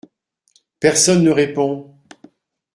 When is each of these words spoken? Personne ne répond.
Personne 0.79 1.21
ne 1.21 1.29
répond. 1.29 1.95